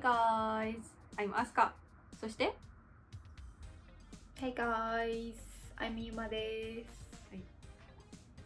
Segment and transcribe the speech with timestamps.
[0.00, 0.76] Hi guys,
[1.16, 1.72] I'm Asuka.
[2.20, 2.54] そして、
[4.40, 5.34] Hey guys,
[5.76, 6.84] I'm Yuma で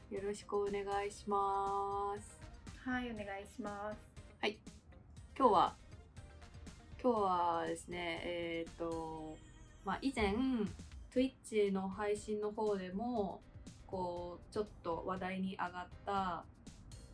[0.09, 0.15] す。
[0.15, 2.39] よろしくお願いします。
[2.89, 3.99] はい、お願いします。
[5.37, 5.75] 今日は、
[7.03, 9.37] 今日はですね、えっ、と、
[9.85, 10.35] まあ以前、
[11.15, 13.43] Twitch の配信の方でも、
[13.87, 16.45] こう、ちょっと話題に上がった、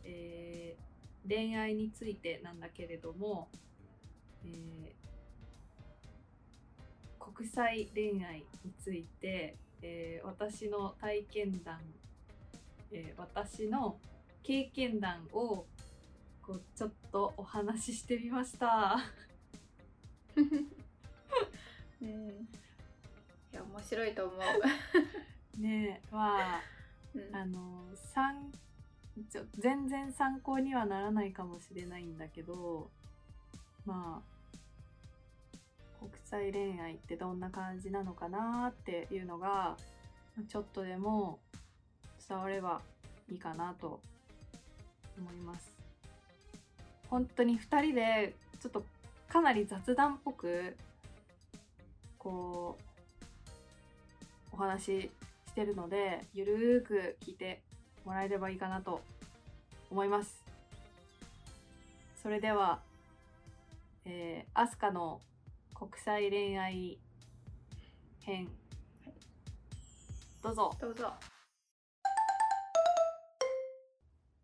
[0.05, 0.89] えー
[1.27, 3.49] 恋愛についてなんだけれども、
[4.45, 4.99] えー
[7.33, 11.79] 国際恋愛について、えー私の体験談、
[12.91, 13.97] えー私の
[14.43, 15.65] 経験談を
[16.41, 18.97] こうちょっとお話ししてみました。
[22.01, 22.07] うん。
[22.07, 22.47] い
[23.51, 24.39] や、面白いと思う。
[25.61, 26.61] ねえまあ
[27.13, 28.51] うんあの参
[29.29, 32.89] ちょ全然参考にはならないかもしれないんだけど
[33.85, 34.28] まあ
[35.99, 39.75] 国際恋愛ってどんな感じなのかなっていうのが
[40.47, 41.39] ちょっとでも
[42.27, 42.81] 伝われば
[43.29, 43.99] いいかなと
[45.17, 45.71] 思います。
[47.09, 48.83] 本当に2人でちょっと
[49.27, 50.75] かなり雑談っぽく
[52.17, 52.77] こ
[54.51, 55.11] うお話し
[55.47, 57.61] してるのでゆるーく聞いて
[58.05, 59.01] もらえればいいかなと
[59.89, 60.43] 思います
[62.21, 62.79] それでは
[64.11, 65.21] えー、アスカの
[65.79, 66.99] 国際恋愛
[68.25, 68.49] 編
[70.43, 71.13] どうぞどうぞ。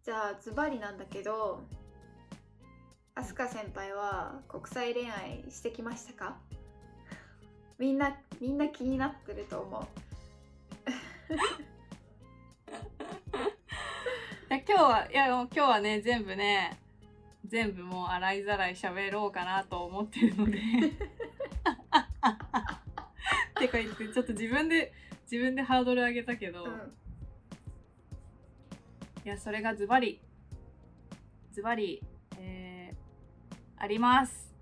[0.05, 1.61] じゃあ、ズバリなんだけど、
[3.15, 6.37] アスカ先輩は国際恋愛してきましたか？
[7.77, 9.83] みんな、みんな気になってると思う。
[14.47, 16.79] いや今日はいやもう今日はね全部ね
[17.45, 20.59] 全部もう洗いざらい喋ろうかなと思ってるので
[23.67, 24.93] てか言ってちょっと自分で
[25.29, 26.71] 自分でハードル上げたけど、うん。
[29.25, 30.21] いやそれがズバリ
[31.51, 32.01] ズバリ
[32.39, 34.53] えー、あります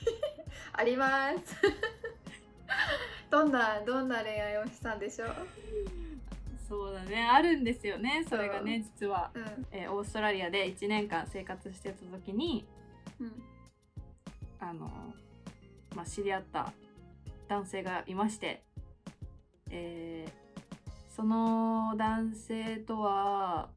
[0.72, 1.56] あります。
[3.30, 5.34] どんな、どんな恋愛をしたんでしょう？
[6.68, 9.66] そうだねあるんですよねそれがね、うん実は、うん。
[9.72, 12.66] えーオーストラリアで1年間生活してた時に
[13.20, 13.42] うん。
[14.60, 15.12] あの、
[15.94, 16.72] まあ、知り合った
[17.48, 18.62] 男性がいまして、
[19.70, 20.50] えー
[21.20, 23.68] その男性とは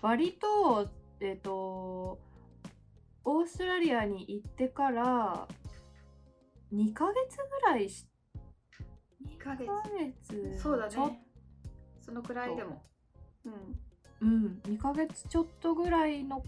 [0.00, 0.88] 割と
[1.20, 2.20] えっ、と
[3.24, 5.48] オーストラリアに行ってから
[6.72, 8.06] 2ヶ月ぐらいし
[9.26, 9.66] 2ヶ2
[10.28, 10.58] 月。
[10.62, 11.24] そうだね。
[12.00, 12.82] そのくらいでも。
[13.44, 13.80] うん。
[14.20, 16.44] うん、2ヶ月ちょっとぐらいの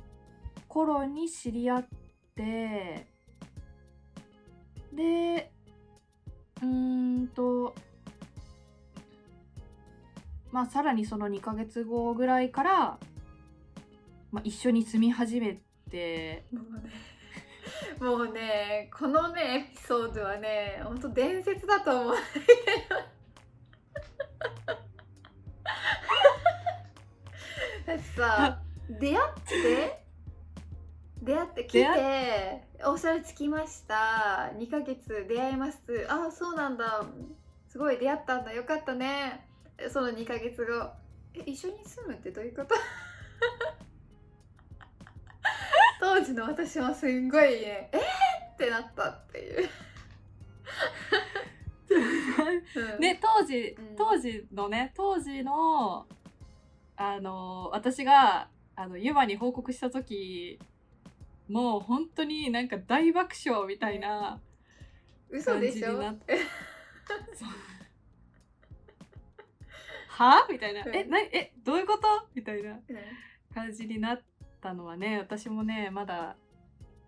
[0.69, 1.87] 頃に知り合っ
[2.37, 3.10] て
[4.93, 5.51] で
[6.63, 7.75] うーんと
[10.51, 12.99] まあさらにその2ヶ月後ぐらいから、
[14.33, 16.91] まあ、一緒に住み始めてもうね、
[18.01, 22.15] もうね、このね、エピソードはね、ほんと伝説だと思う。
[27.87, 30.05] だってさ、出会って、
[31.23, 34.51] 出会って来出て、オーストラリア着きました。
[34.57, 35.79] 2ヶ月出会います。
[36.09, 37.05] ああ、そうなんだ。
[37.69, 38.53] すごい出会ったんだ。
[38.55, 39.47] よかったね。
[39.91, 40.91] その2ヶ月後。
[41.35, 42.75] え、一緒に住むってどういうこと？
[46.01, 47.99] 当時の私はすんごいね、え？
[47.99, 48.01] ー
[48.55, 49.69] ってなったっていう。
[51.91, 56.07] うんね当時うん当時のね当時の
[56.97, 60.59] あの私があのユマに報告した時
[61.51, 64.41] もう本当になんか大爆笑みたいな
[65.29, 65.99] 嘘でしょ？
[65.99, 66.19] 感じになっ
[67.35, 67.49] そう。
[70.09, 70.47] は？
[70.51, 70.91] みたいな「う。
[70.91, 72.81] んえなえどういうこと?」みたいなうん。
[73.55, 74.23] 感じになっ
[74.61, 76.37] たのはね私もねまだ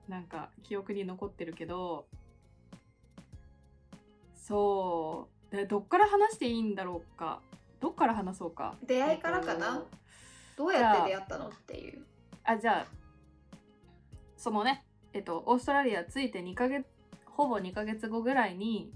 [0.09, 2.09] なんか記憶に残ってるけど
[4.35, 5.56] そう。
[5.56, 7.41] でどっから話していいんだろうか？
[7.81, 8.77] どっから話そうか？
[8.83, 9.67] 出会いからかな？
[9.67, 9.83] えっ
[10.56, 12.05] とどうやって出会ったのっていう。
[12.44, 12.87] あじゃあ
[14.43, 16.85] そのねえっとオーストラリア着いて2ヶ月
[17.27, 18.93] ほぼ2ヶ月後ぐらいに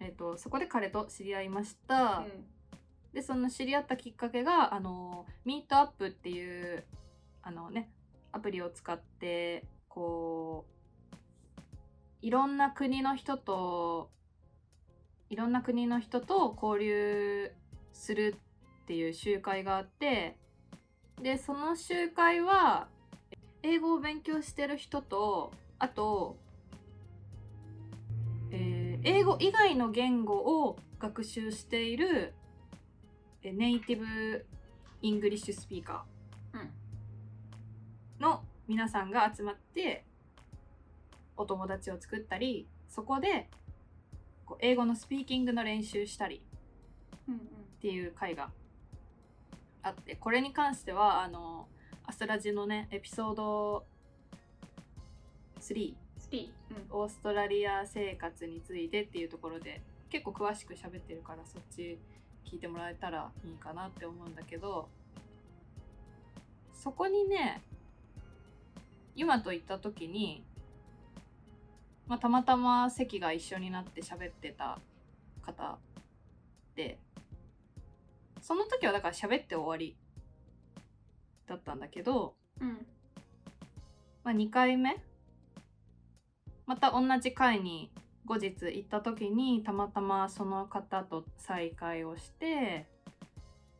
[0.00, 2.24] えっとそこで彼と知り合いました、
[3.12, 6.82] でその知り合ったきっかけがあのミートアップっていう
[7.44, 7.92] あのね
[8.32, 10.66] アプリを使ってこ
[11.12, 11.16] う
[12.22, 14.10] いろんな国の人と
[15.30, 17.52] いろんな国の人と交流
[17.92, 18.34] する
[18.82, 20.36] っていう集会があって
[21.22, 22.88] でその集会は
[23.62, 26.36] 英語を勉強してる人とあと、
[28.50, 32.34] えー英語以外の言語を学習している
[33.42, 34.46] えー native
[35.00, 36.04] English speaker
[36.52, 36.60] うん。
[36.60, 40.04] ーの皆さんが集まって
[41.36, 43.48] お友達を作ったりそこで
[44.46, 46.42] こう英語のスピーキングの練習したり
[47.28, 47.38] うんっ
[47.80, 48.50] ていう回が
[49.82, 51.66] あってこれに関してはあの
[52.06, 53.84] アスラジのねエピソード
[55.60, 56.74] 3スリー。
[56.74, 57.00] うん。
[57.02, 61.98] オーストラリア生活についてっていうところで結構詳しく喋ってるからそっち
[62.44, 64.88] 聞いてもらえたらいいかなって思うんだけど
[66.74, 67.62] そこにね
[69.14, 70.42] 今と行った時に、
[72.08, 74.78] まあ、たまたま席が一緒になって喋ってた
[75.42, 75.78] 方
[76.74, 76.98] で
[78.40, 79.94] その時はだから喋って終わり
[81.52, 82.86] だったんだけど、うん。
[84.24, 84.96] まあ、2回目？
[86.64, 87.90] また同じ回に
[88.24, 92.86] 後日行った時にたまたまその方と再会をして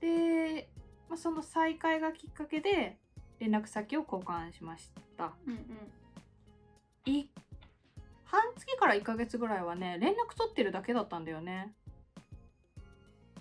[0.00, 0.69] で、
[1.08, 2.98] まあ、その再会がきっかけで
[3.38, 5.32] 連絡先を交換しました。
[5.46, 7.12] うんうん。
[7.12, 7.30] い
[8.24, 11.72] 半月から1ヶ月ぐらいはね連絡取ってるだけだったんだよね。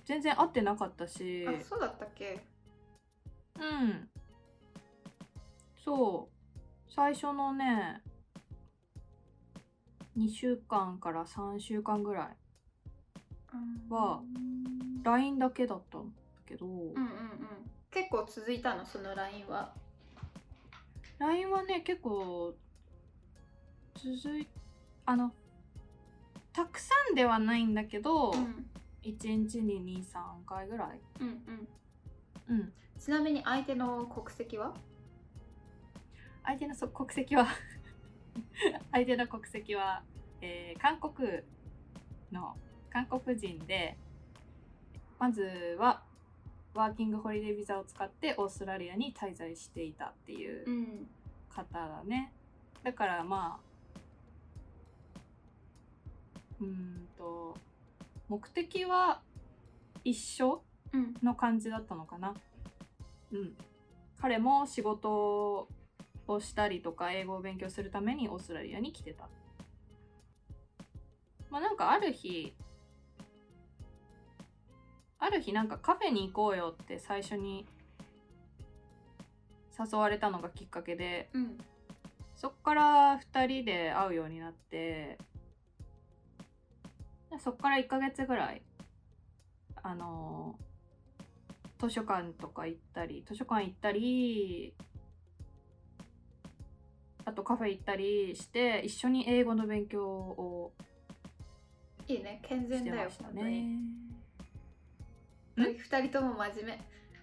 [0.06, 1.46] 全然会ってなかったし。
[1.48, 2.46] あそうだったっけ？
[3.60, 4.08] うん。
[5.84, 6.92] そう。
[6.94, 8.02] 最初のね、
[10.18, 12.28] 2週間から3週間ぐらい、
[13.90, 14.22] は
[15.04, 16.12] LINE だけだったんだ
[16.46, 16.98] けど、うんうんうん。
[17.90, 18.86] 結構続いたの？
[18.86, 19.74] その LINE は
[21.20, 22.54] ？LINE はね、結構、
[23.96, 24.48] 続い、
[25.06, 25.34] あの、
[26.54, 28.70] たくさんではないんだけど、うん。
[29.04, 31.00] 1日に2、3回ぐらい。
[31.20, 31.28] うん
[32.50, 32.56] うん。
[32.56, 32.74] うん。
[33.00, 34.74] ちなみに相手の国籍は？
[36.44, 37.48] 相手のそ国籍は
[38.92, 40.04] 相手の国籍は、
[40.42, 41.42] えー韓国
[42.32, 42.56] の
[42.90, 43.98] 韓国人で
[45.20, 45.44] まず
[45.80, 46.04] は
[46.74, 51.08] ワーキングホリデービザを使ってオーストラリアに滞在していたっていううん
[51.50, 52.34] 方だね
[52.84, 53.72] だからまあ
[56.62, 57.58] うーんと
[58.30, 59.22] 目的は
[60.04, 62.34] 一緒うんの感じだったのかな。
[63.32, 63.56] うん。
[64.20, 65.68] 彼も仕事
[66.32, 69.30] をしたりとか英語を勉強するためにオーストラリアに来てた。
[71.50, 72.54] まあなんかある日、
[75.20, 77.66] ある日なんかカフェに行こうよって最初に
[79.78, 81.58] 誘われたのがきっかけで、うん
[82.42, 85.20] そっから2人で会うようになって
[87.30, 88.64] でそっから1ヶ月ぐらい
[89.84, 90.56] あの
[91.80, 94.74] 図書館とか行ったり図書館行ったり
[97.26, 100.74] あとカフェ行ったりして一緒に英語の勉強を
[102.08, 103.32] いいね健全だよましたね。
[105.56, 105.78] 本当に。
[105.78, 106.80] 二人とも真面目。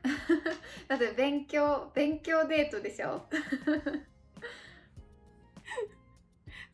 [0.89, 3.27] だって勉強勉強デートでしょ？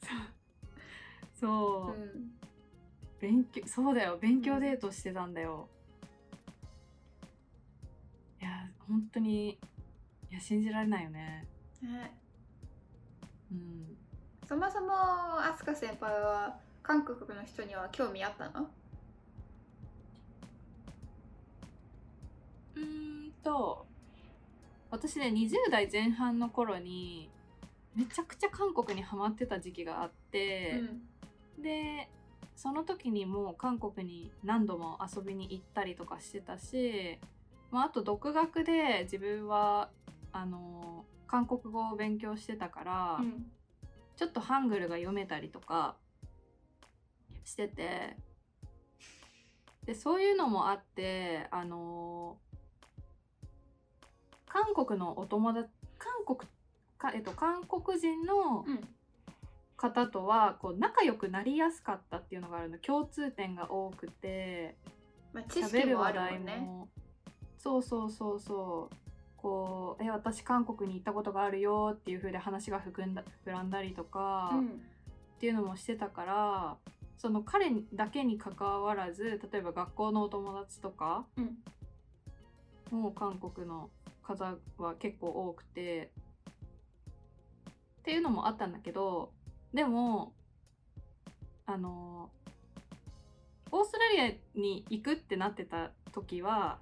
[0.02, 1.88] そう。
[1.88, 2.38] そう、ん。
[3.20, 4.18] 勉強そうだよ。
[4.18, 5.68] 勉強デートしてたんだよ、
[8.40, 9.58] いや本当に
[10.30, 11.46] いや信じられないよね。
[11.82, 12.12] ね
[13.55, 13.96] うん。
[14.46, 14.93] そもそも
[15.41, 18.69] アスカ先輩は韓国の人には興味あったの？
[22.77, 22.82] うー
[23.29, 23.87] んと
[24.91, 27.31] 私ね20代前半の頃に
[27.94, 30.82] めちゃくちゃ韓国にハマってた時期があって、
[31.58, 32.08] で
[32.56, 37.19] その時にもう韓国に何度も遊びに行ったりとかしてたし、
[37.70, 39.89] まあ、あと独学で自分は
[40.32, 43.46] あの韓国語を勉強してたから、うんうん
[44.16, 45.96] ちょっとハングルが読めたりとか
[47.44, 48.16] してて
[49.84, 52.36] でそういうのもあってあの
[54.46, 56.48] 韓国のお友達韓国
[56.96, 58.81] か、えっと、韓国人のうん。
[59.76, 62.78] 方とはこう仲良くなりやすかったっていうのがあるの。
[62.78, 64.76] 共通点が多くて。
[65.32, 66.88] まあ、知喋識もある話題るもんねも。
[67.58, 69.04] そうそうそうそう
[69.44, 74.67] こうえ私韓国に行ったことがあるよっていう風で話が膨んだ膨らんだりとか、うん。
[74.69, 74.70] っ
[75.39, 76.77] ていうのもしてたから
[77.19, 81.58] その彼だけに関わらず例えば学校のお友達とかうん。
[82.91, 83.91] も韓国の
[84.22, 86.10] 方は結構多くて
[88.01, 89.31] っていうのもあったんだけど
[89.74, 90.32] でも
[91.67, 92.31] あの
[93.70, 96.79] オーストラリアに行くってなってた時は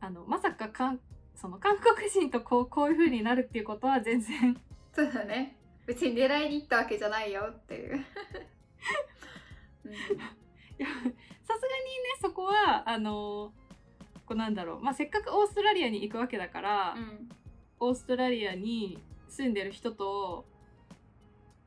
[0.00, 1.00] あのまさかかん
[1.40, 4.56] その韓国人とこうこういう風になるっていうことは全然
[4.92, 5.56] そうだね。
[5.86, 7.96] 別に狙いに行ったわけじゃないよっていう、う
[9.88, 9.94] んい
[10.76, 10.86] や
[11.44, 11.58] さすがにね
[12.20, 13.52] そこはあの
[14.26, 17.28] こうなんだろう、まあ、せっかくオーストラリアに行くわけだから、うん。
[17.80, 20.44] オーストラリアに住んでる人と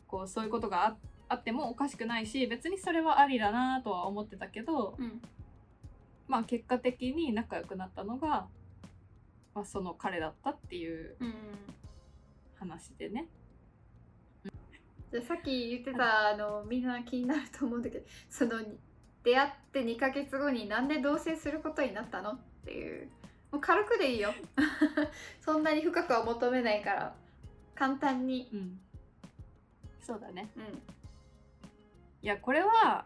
[0.07, 0.97] こうそういうことがあ
[1.29, 5.21] あってもおかしくないし別にそれはありだなとは思ってたけど、うん。
[6.27, 8.47] まあ結果的に仲良くなったのが、
[9.53, 11.33] まあ、その彼だったっていううん
[12.59, 13.27] 話でね。
[15.11, 18.51] じゃあさっき言ってたあのみんな気になると思うんだけどその
[19.23, 23.09] 出会って2ヶ月後になんで同棲することになったのっていう。
[23.51, 24.33] もう軽くでいいよ。
[25.41, 27.15] そんなに深くは求めないから
[27.75, 28.49] 簡単に。
[28.53, 28.79] うん、
[29.99, 30.49] そうだね。
[30.55, 30.63] うん。
[32.21, 33.05] いやこれは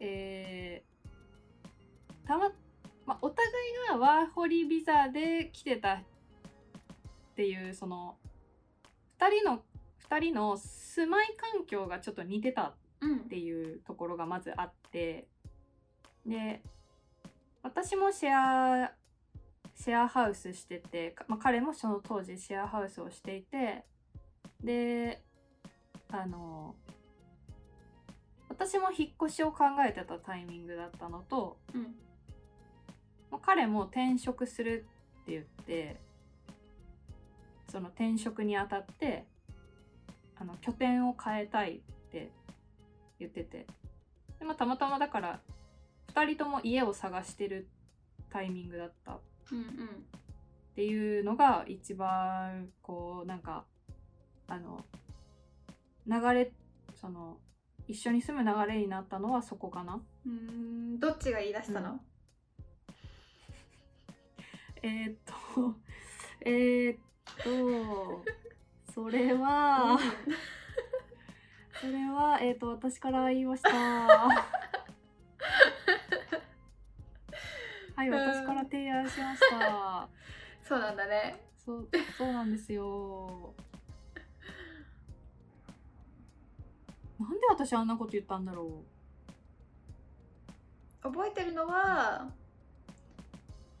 [0.00, 0.92] えー
[2.26, 2.52] たま、
[3.06, 6.00] まあ、お互いがワーホリビザで来てたっ
[7.34, 8.16] ていうその
[9.18, 9.62] 2人の
[10.08, 15.26] 2人の住まい環境がちょっと似てたっていうところがまずあって
[16.26, 16.62] で
[17.62, 18.92] 私もシェア
[19.74, 23.84] シェアハウスしてて、まあ、彼もその当時シェアハウスをしていて
[24.62, 25.22] で
[26.10, 26.74] あの
[28.48, 31.94] 私も引っ越しを考えてたタイミングだったのと、うん。
[33.32, 34.86] まあ彼も転職する
[35.22, 35.96] って言って
[37.68, 39.26] その転職にあたって
[40.38, 42.30] あの拠点を変えたいって
[43.18, 43.66] 言ってて。
[44.38, 45.40] で、まあ、たまたまだから
[46.14, 47.68] 2人とも家を探してる
[48.30, 49.12] タイミングだった。
[49.12, 53.64] っていうのが一番こうなんか
[54.48, 54.84] あの
[56.06, 56.52] 流れ
[56.94, 57.36] その
[57.86, 60.02] 一緒に住む流れになったのはそこかな。
[60.26, 62.00] うんどっちが言い出したの、
[64.82, 65.76] えーっと
[66.44, 66.98] えーっ
[67.42, 68.24] と
[68.92, 69.98] それは、
[71.80, 73.70] それはえーっと私から言いました。
[77.94, 78.14] はいうん。
[78.14, 80.08] 私から提案しました。
[80.62, 81.46] そうなんだね。
[81.56, 83.54] そうそうなんですよ。
[87.20, 88.82] なんで私あんなこと言ったんだろ
[91.02, 92.28] 覚えてるのは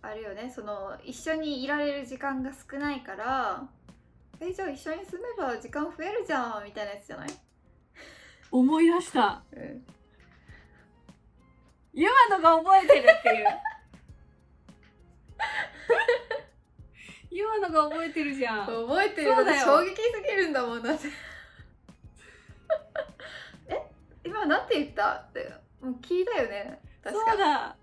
[0.02, 0.50] あるよね。
[0.54, 3.66] その一緒にいられる時間が少ないから
[4.40, 7.32] えじゃあ一緒に住めば時間増えるじゃんみたいなやつじゃない、う
[8.50, 9.42] 思い出した。
[9.52, 9.86] うん、
[11.94, 13.46] 今のが覚えてるっていう。
[17.30, 18.66] 今のが覚えてるじゃん。
[18.66, 19.64] 覚えてるそうだよ。
[19.64, 21.08] 衝撃すぎるんだもんだって。
[23.68, 23.80] え？
[24.24, 25.12] 今なんて言った？
[25.14, 26.80] ってもう聞いたよね。
[27.02, 27.30] 確か。
[27.30, 27.76] そうだ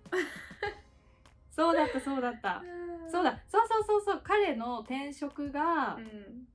[1.52, 2.64] そうだったそうだった。
[3.12, 6.48] そうだそうそうそうそう彼の転職が、うん。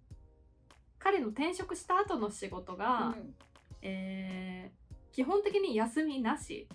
[0.98, 3.34] 彼の転職した後の仕事が、うん。
[3.82, 4.84] えー
[5.14, 6.66] 基本的に休みなし。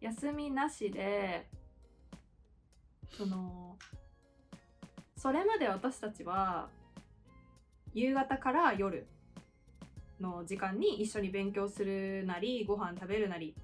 [0.00, 1.46] 休みなしで
[3.16, 3.76] その
[5.16, 6.68] それまで私たちは
[7.94, 9.06] 夕方から夜
[10.20, 13.54] の時間に一緒に勉強するなりご飯食べるなり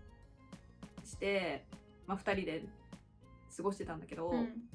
[1.04, 1.64] して、
[2.07, 2.64] まあ、2人で
[3.56, 4.68] 過ごしてたんだけど、うん。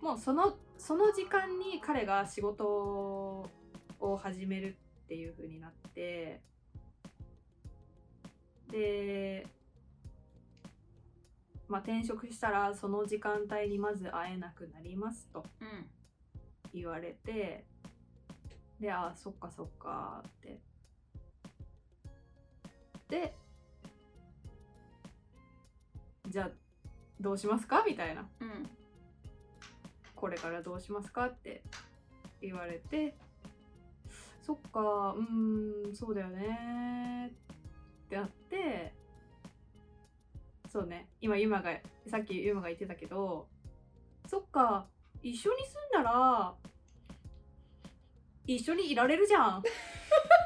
[0.00, 6.42] もうそのその時間に彼が仕事を始めるっていう風になって
[8.70, 9.46] で
[11.68, 15.86] まあ転職したらその時間帯にまず会えなくなりますとうん。
[16.74, 17.64] 言われて
[18.80, 20.60] でああそっかそっかって。
[23.08, 23.34] で
[26.28, 26.63] じゃあ
[27.24, 27.82] どうしますか？
[27.86, 28.28] みたいな。
[28.40, 28.68] うん。
[30.14, 31.26] これからどうしますか？
[31.26, 31.62] って
[32.42, 33.16] 言われて。
[34.42, 35.14] そっか。
[35.16, 37.32] うーんそうだよね。
[38.06, 38.92] ってなって。
[40.70, 41.08] そうね。
[41.22, 41.70] 今ユマが
[42.08, 43.48] さっきユマが言ってたけど。
[44.28, 44.86] そっか。
[45.22, 45.56] 一緒に
[45.92, 46.54] 住んだら
[48.46, 49.62] 一緒にいられるじゃん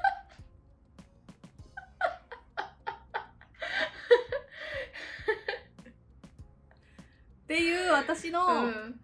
[7.59, 9.00] っていう私の、うん。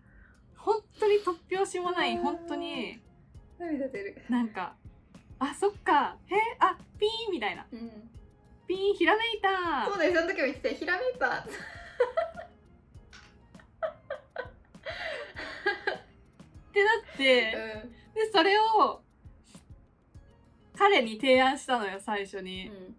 [0.56, 3.00] 本当に突拍子もない本当に。
[3.58, 4.22] 涙出る。
[4.30, 4.76] なんか
[5.40, 6.16] あそっか。
[6.26, 7.66] へあピーンみたいな。
[7.72, 7.90] うん。
[8.68, 9.90] ピーンひらめいた。
[9.90, 10.76] そうだよその時も言ってた。
[10.76, 11.26] ひらめいた。
[11.26, 11.42] っ
[16.72, 17.54] てなって、
[18.14, 19.02] うでそれを
[20.76, 22.96] 彼に提案したのよ最初に、いん。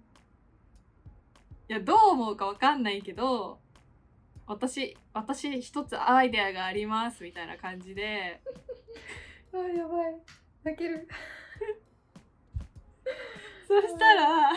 [1.69, 3.59] やどう思うかわかんないけど
[4.47, 8.41] 私私一つアイデアがありますみたいな感じで。
[9.53, 10.15] あやばい。
[10.63, 11.07] 泣ける。
[13.67, 14.51] そしたら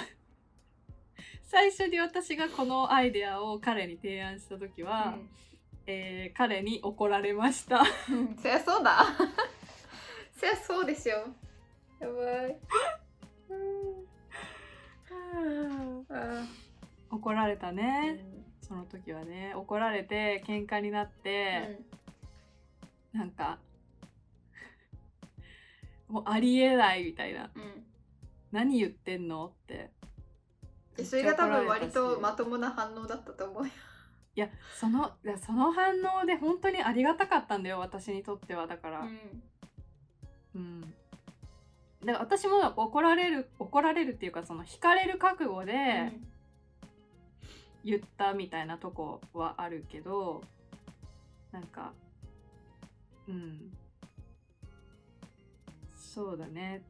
[1.42, 5.16] 最初に私がこのアイデアを彼に提案した時は、
[5.86, 7.82] えー彼に怒られました。
[8.10, 9.06] うん、そりゃそうだ。
[10.36, 11.16] そりゃそうでしょ
[12.00, 12.58] やばい。
[16.10, 16.44] あ
[17.10, 18.22] 怒られたーね、
[18.68, 21.80] その時はね怒られて喧嘩になって、
[23.12, 23.58] なんか
[26.08, 27.50] もうありえないみたいな。
[27.54, 27.62] うん。
[27.62, 27.88] うん
[28.52, 29.90] 何言ってんのって。
[30.96, 33.72] でそれが多分割とまともな反応だったと思うよ。
[34.34, 38.66] いやそのいやその反応で本当にありがたかったんだよ私にとっては。
[38.66, 39.00] だから。
[39.00, 39.42] うん。
[40.54, 40.86] うん、だ
[42.06, 46.12] から私も怒られる怒られるっていうかその惹かれる覚悟で
[47.88, 50.42] 言ったみたいなとこはあるけど
[51.52, 51.92] なんか
[53.28, 53.70] うん。
[55.94, 56.82] そうだね。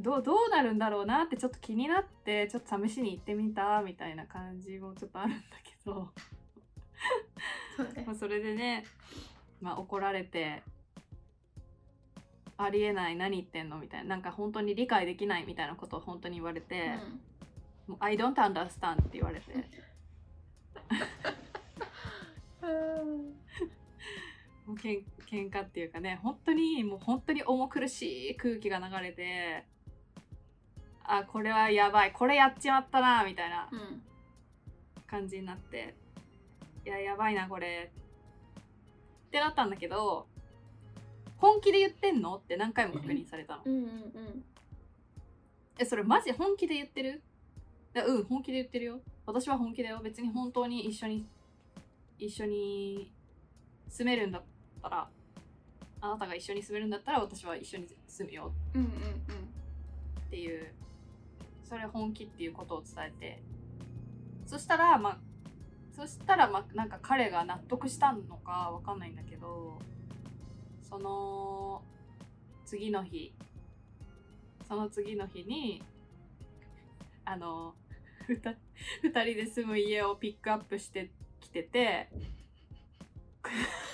[0.00, 6.10] どうどうなるんだろうなってちょっと気になってちょっと試しに行ってみたみたいな感じもちょっとあるんだけど。
[8.06, 8.84] そ それでね、
[9.60, 10.62] まあ、怒られて
[12.56, 16.94] ありえない何言ってんのみたいななんか本当に理解できないみたいなことを本当に言われて
[17.88, 19.52] 「もう I don't understand」って言われて
[24.66, 29.64] もうけん喧嘩っていうかね本当にもう本当に重苦しい空気が流れて
[31.04, 33.78] あこれはやばいこれやっちまったなみたいなうん。
[33.78, 34.02] うん
[35.06, 35.94] 感じになって
[36.86, 37.92] いややばいなこれ。
[39.26, 40.26] ってなったんだけど
[41.36, 42.36] 本気で言ってんの？
[42.36, 43.62] って何回も確認されたの。
[43.66, 44.44] うんうんうん。
[45.78, 47.20] えそれマジ本気で言ってる？
[48.00, 49.00] うん本気で言ってるよ。
[49.26, 50.00] 私は本気だよ。
[50.02, 51.26] 別に本当に一緒に
[52.18, 53.12] 一緒に
[53.88, 54.42] 住めるんだっ
[54.82, 55.08] たら
[56.00, 58.52] あなたが一緒に住めるんだったら私は一緒に住むよ。
[58.74, 60.72] うんうんっていう
[61.62, 63.42] それ本気っていうことを伝えて。
[64.46, 65.18] そしたらまあ
[65.94, 69.78] そしたらまあなんか彼が納得したのかわかんないんだけど
[70.82, 71.82] その
[72.64, 73.32] 次の日
[74.66, 75.82] その次の日に
[77.24, 77.74] あの
[78.34, 78.54] ふた
[79.02, 82.08] 二人で住む家をピックアップしてきてて。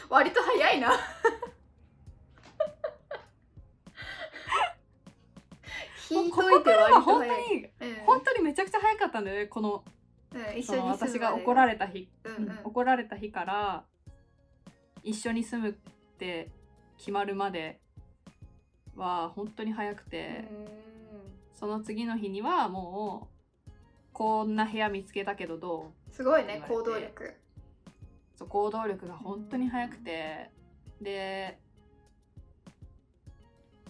[0.08, 0.92] 割と早いな。
[6.10, 6.64] 引いことこい。
[6.64, 9.84] て割は本当にうん本当にめちゃくちゃ早かったんだよねこの
[10.32, 12.08] うんの私が怒られれた日。
[12.24, 12.58] うんうん。
[12.64, 13.84] 怒られた日から
[15.02, 15.72] 一緒に住むっ
[16.18, 16.50] て
[16.98, 17.80] 決まるまで
[18.96, 20.44] は本当に早くて、
[21.54, 23.37] その次の日にはもう
[24.18, 26.12] こんな部屋見つけたけどどう？
[26.12, 27.34] すごいね行動力。
[28.34, 30.50] そう行動力が本当に早くて、
[31.00, 31.56] で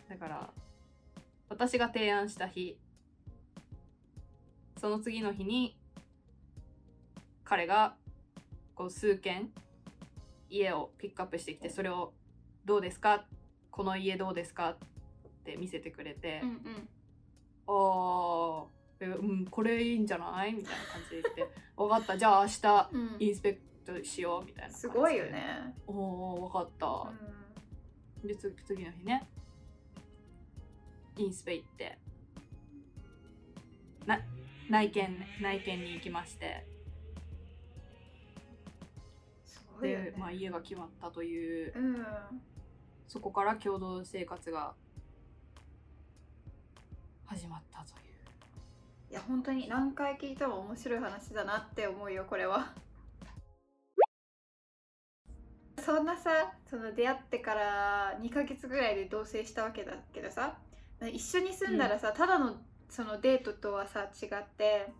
[0.07, 0.51] だから
[1.49, 2.79] 私が提案した日
[4.77, 5.79] その次の日に
[7.43, 7.95] 彼が
[8.75, 9.51] こう数軒
[10.51, 12.13] 家をピックアップしてきてそれを
[12.67, 13.25] 「どうですか？
[13.71, 14.77] この家どうですか?」っ
[15.45, 16.41] て見せてくれて。
[16.43, 16.89] うんうん
[17.67, 22.19] 「あーえうんこれいいんじゃない?」みたいな感じで言って「分かった。
[22.19, 23.17] じゃあ明日うん。
[23.21, 25.75] インスペクトしよう」みたいな感じすごいよね。
[25.87, 27.13] おお分かった、
[28.27, 29.29] でつ次の日ね。
[31.17, 31.99] インスペ行って。
[34.07, 34.21] な
[34.71, 36.67] 内見内見に行きまして。
[39.45, 40.11] すごいよね。
[40.11, 41.73] で、まあ、家が決まったという。
[41.77, 42.07] うん。
[43.07, 44.75] そこから共同生活が
[47.25, 48.08] 始まったという
[49.11, 52.73] いや本当に何回聞いても面白い話だなって思うよこれは。
[55.85, 56.31] そんなさ
[56.67, 60.59] その出会ってから2ヶ月ぐらいで同棲したわけだけどさ
[61.01, 62.57] 一緒に住んだらさ、ただの
[62.89, 64.93] そのデートとはさ違って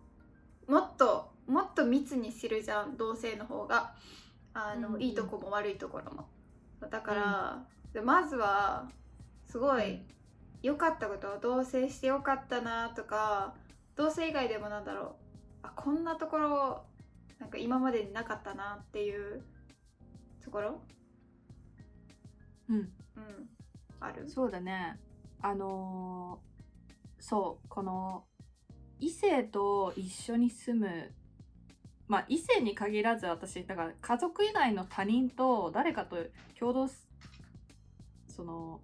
[0.67, 3.95] もっともっと密にするじゃん同棲の方が。
[4.53, 5.01] あの、うんうん。
[5.01, 6.27] いいとこも悪いところも。
[6.89, 8.87] だから、でまずは
[9.45, 10.01] すごい
[10.61, 13.53] 良かったこと同棲して良かったなとか
[13.99, 15.17] 同棲以外でもなんだろ
[15.63, 15.67] う。
[15.67, 16.85] あこんなところ
[17.37, 19.43] なんか今までになかったなっていう
[20.41, 20.81] ところ？
[22.69, 22.75] うん。
[22.77, 22.89] うん。
[23.99, 24.29] ある？
[24.29, 24.97] そうだね。
[25.41, 26.49] あのー
[27.21, 28.23] そうこの
[29.01, 31.11] 異性と一緒に住む。
[32.07, 36.15] まあ異性に限らず私だから家族以外の他人と誰かと
[36.57, 37.05] 共同す
[38.29, 38.79] その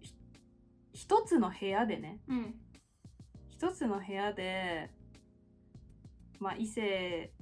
[0.00, 0.14] ひ
[0.94, 2.20] 一つの部屋でね。
[2.26, 2.54] うん
[3.64, 4.90] 一つの部屋で
[6.38, 7.32] まあ異性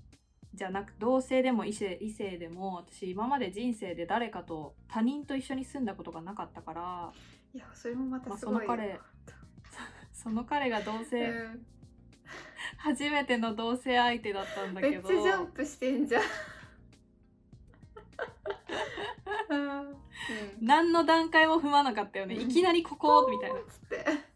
[0.54, 7.12] じゃなく同性でも異性異性でも私今まで人生で誰かと他人と一緒に住んだことがなかったから、
[7.52, 9.00] いやそれもまたまあ、すごいよ、その彼
[10.12, 11.66] その彼が同性、うん。
[12.76, 16.22] 初めての同性相手だったんだめっけどちゃジャンプしてんじゃ ん。
[20.60, 22.36] 何の段階も踏まなかったよね。
[22.36, 23.58] いきなりここみたいな。
[23.60, 24.32] つって。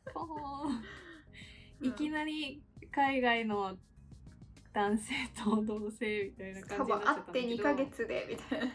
[1.80, 3.76] いきなり海外の
[4.72, 7.86] 男性と同性みたいな感多じになっ分会って2てたんだけど。
[7.86, 8.66] ヶ月でみたいな。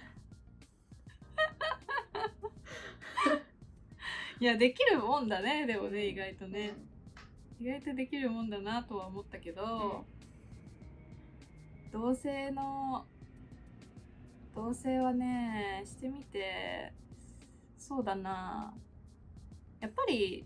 [4.39, 6.73] いやできるもんだねでもね意外とね、
[7.59, 10.03] 意外とできるもんだなとは思ったけど、
[11.91, 13.05] 同性の
[14.55, 16.91] 同性はねしてみて
[17.77, 18.73] そうだな。
[19.79, 20.45] やっぱり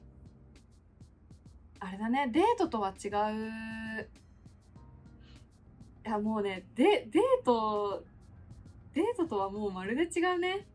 [1.85, 2.29] あれだね。
[2.33, 4.09] デートとは違う。
[6.03, 8.03] いやもうねデデート
[8.93, 10.65] デートとはもうまるで違うね。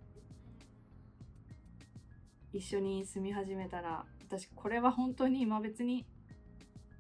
[2.53, 4.05] 一緒に住み始めたら。
[4.29, 6.07] 私これは本当に今別に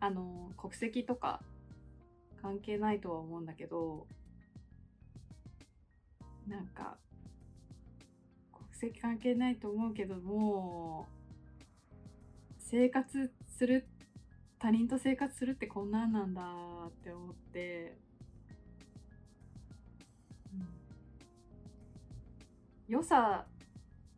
[0.01, 1.40] あの国籍とか
[2.42, 4.09] 関係ないとは思うんだけど
[6.49, 6.96] なんか
[8.53, 11.07] 国籍関係ないと思うけども
[12.59, 13.87] 生活する
[14.61, 16.42] 他人と生活するってこんなんなんだ
[16.88, 17.96] って思って、
[20.53, 20.68] うん、
[22.87, 23.46] 良さ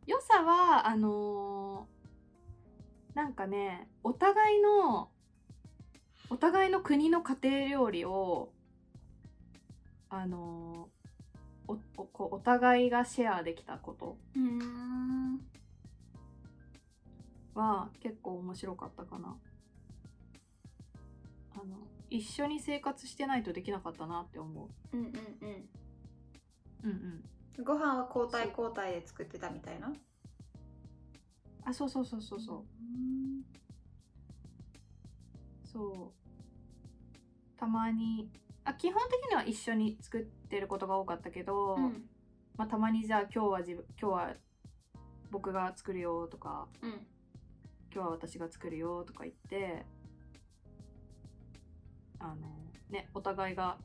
[0.06, 5.10] 良さはあのーなんかねお互いの
[6.28, 8.50] お互いの国の家庭料理を
[10.08, 11.02] あのー
[11.68, 14.18] おおこうお互いがシェアできたこと。
[14.34, 15.40] うん。
[17.54, 19.36] は結構面白かったかな
[21.62, 21.76] あの
[22.10, 24.96] 一緒に生活してないとできなかったなって思う。
[24.96, 25.68] うんうんうん。
[26.82, 26.90] うん
[27.58, 27.64] うん。
[27.64, 29.92] ご飯は交代交代で作ってたみたいな？
[31.64, 32.64] あそうそうそうそうそう。
[35.64, 37.58] そう。
[37.58, 38.28] たまに
[38.64, 42.08] あ基本的には一緒に作ってることが多かったけど、うん。
[42.56, 44.34] まあ、たまにじゃあ今日は自分今日は
[45.30, 47.06] 僕が作るよとかうん。
[47.94, 49.86] 今日は私が作るよとか言って
[52.22, 52.36] あの
[52.88, 53.76] ねお互いが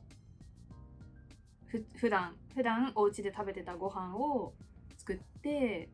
[1.66, 4.54] ふ普段普段お家で食べてたご飯を
[4.96, 5.90] 作って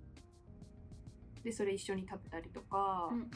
[1.42, 3.28] でそれ一緒に食べたりとか、うん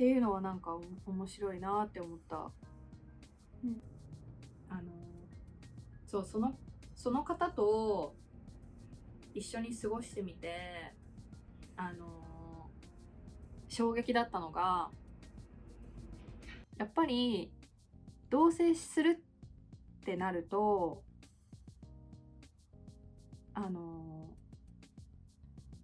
[0.00, 0.74] っていうのはなんか
[1.06, 2.50] お面白いなって思った、
[3.62, 3.82] うん。
[4.70, 4.92] あの
[6.06, 6.58] そうその
[6.96, 8.14] その方と
[9.34, 10.94] 一緒に過ごしてみて
[11.76, 12.70] あの
[13.68, 14.88] 衝撃だったのが
[16.80, 17.52] やっぱり
[18.30, 19.22] 同棲する
[20.00, 21.02] ってなると
[23.52, 24.30] あの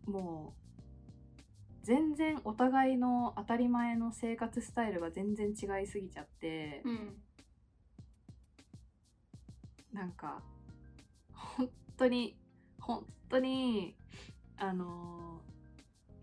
[0.06, 1.36] もう
[1.82, 7.16] 全然お互いの当たり前の生活スタイルが全然違いすぎちゃって、うん
[9.92, 10.42] なんか
[11.32, 12.36] 本当に
[12.78, 13.96] 本当に
[14.58, 15.40] あの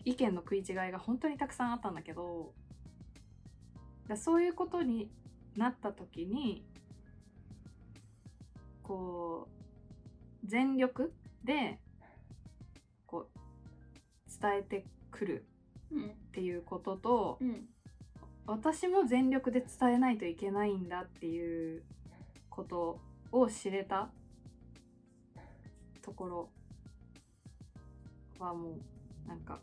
[0.05, 2.53] 意見の食い違いが本当にたくさんあったんだけど
[4.07, 5.09] だそういうことに
[5.55, 6.65] なった時に
[8.81, 9.47] こ
[10.43, 11.13] う全力
[11.43, 11.79] で
[13.05, 15.45] こう伝えてくる
[15.93, 17.67] っていうこととうん
[18.45, 21.83] 私も全力で伝えないといけないんだっていう
[22.49, 22.99] こと
[23.31, 24.09] を知れた
[26.01, 26.49] ところ
[28.39, 28.79] はも
[29.25, 29.61] うなんか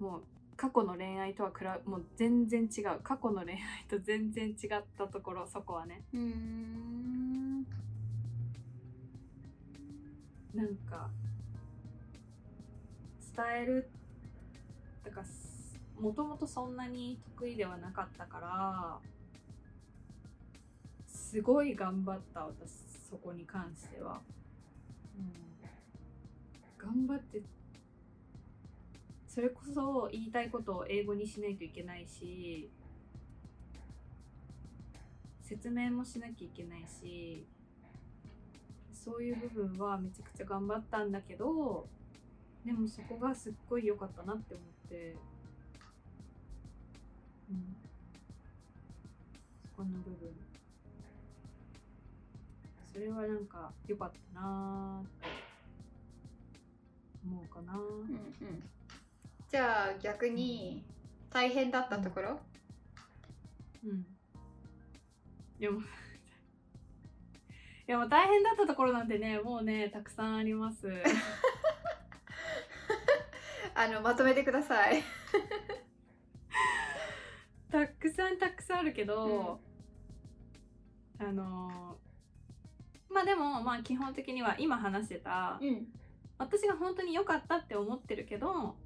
[0.00, 0.24] もう
[0.60, 3.00] 過去の恋愛とは比べもう全然違う。
[3.02, 6.02] 過去の恋愛と全然違ったところそこはね。
[6.12, 7.62] うん
[10.54, 11.08] なんか
[13.34, 13.88] 伝える
[15.02, 15.26] だから
[15.98, 18.98] もともとそんなに得意ではなかったから
[21.06, 22.70] すごい頑張った私
[23.08, 24.20] そこに関しては、
[25.16, 27.40] うん、頑張って
[29.40, 32.68] それこそ言いたいことを英語にしないといけないし
[35.40, 37.46] 説明もしなきゃいけないし
[38.92, 41.86] そういう部分はめちゃくちゃ頑張ったんだけど
[42.66, 45.16] でもそこがすっごい良かったなって思って、
[47.50, 47.76] うん、
[49.62, 50.28] そこの部分。
[52.92, 55.28] それはなんか良かったなーって
[57.24, 58.79] 思うかなうんうん。
[59.50, 60.84] じゃあ逆に
[61.30, 62.38] 大変だったところ？
[63.84, 64.06] うん。
[65.58, 65.84] いやもうい
[67.86, 70.88] やもう大変だったところなんてねもうねたくさんあります。
[73.74, 75.02] あのまとめてください。
[77.70, 79.60] たくさんたくさんあるけど、
[81.18, 85.88] あのーまあでもまあ基本的には今話してた、うん。
[86.38, 88.76] 私が本当に良かったって思ってるけど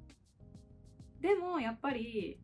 [1.25, 2.37] でもやっぱり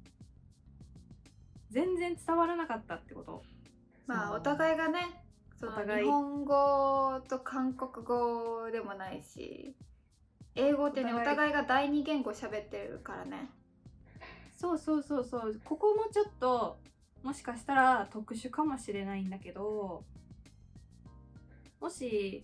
[1.70, 3.44] 全然伝わらなかったってこと。
[4.08, 5.24] まあお互いがね
[5.60, 9.76] 日本語と韓国語でもないし
[10.56, 11.36] 英語ってねおお互い。
[11.36, 13.52] 互いが第二言語喋ってるからね。
[14.58, 15.62] そうそうそうそう。
[15.64, 16.80] ここもちょっと
[17.22, 20.04] もしかしたら特殊かもしれないんだけど
[21.80, 22.44] もし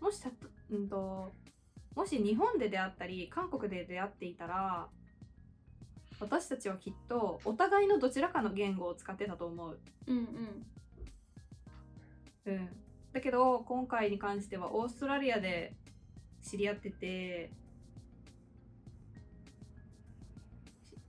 [0.00, 1.32] もしたと,、うん、と
[1.94, 4.88] もし日本で出会ったり韓国で出会っていたら
[6.20, 9.78] 私たちはきっとお互いのどちらかの言語を使ってたと思う。
[10.06, 10.66] うんうん。
[12.44, 12.68] うん、
[13.12, 15.74] だけど今回に関してはオーストラリアで
[16.42, 17.50] 知り合ってて、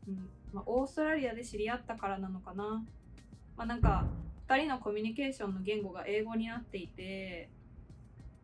[0.07, 0.29] うん。
[0.51, 2.83] まあ、オーストラリアで知り合ったからなのかな、
[3.55, 4.05] まあ、なんか
[4.47, 7.49] 2人のコミュニケーションの言語が英語になっていて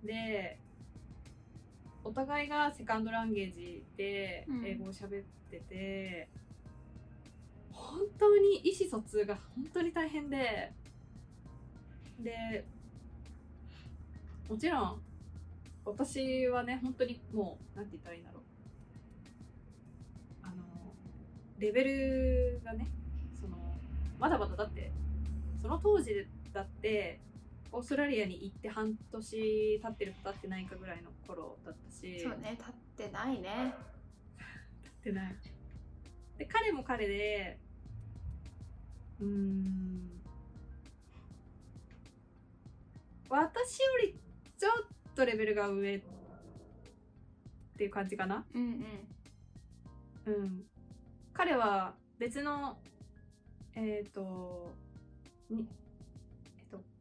[0.04, 0.60] で
[2.10, 4.66] お互いがセカンドランゲージでうん。
[4.66, 6.28] 英語を喋ってて、
[7.72, 10.74] 本当に意思疎通が本当に大変で
[12.20, 12.66] で
[14.50, 15.02] もちろん
[15.86, 18.44] 私はね本当にもうなんて言ったらいいんだろう。
[20.42, 20.54] あの
[21.60, 22.88] レベルがね
[23.40, 23.56] その
[24.20, 24.92] まだまだだって
[25.62, 27.20] その当時だって
[27.72, 32.20] オーストラリアに行って半年経ってるか経ってないかぐらいの頃だったし。
[32.20, 33.74] そうね立ってないね。
[35.00, 35.36] ってない。
[36.38, 37.60] で彼も彼で
[39.20, 40.10] うーん。
[43.30, 44.16] 私より
[44.58, 44.74] ちょっ
[45.16, 46.02] とレベルが上っ
[47.78, 48.46] ていう感じかな。
[48.54, 48.84] うん
[50.26, 50.34] うん。
[50.34, 50.64] うん。
[51.34, 52.78] 彼は別の
[53.76, 54.74] えっ、と
[55.50, 55.89] にえっと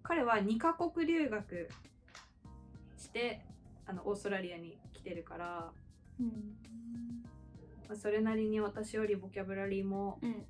[0.09, 1.69] 彼は2カ国留学
[2.97, 3.45] して
[3.87, 5.71] あのオーストラリアに来てるから、
[6.19, 6.27] うん。
[7.87, 10.47] まあ、それなりに私よりボキャブラリーもうん。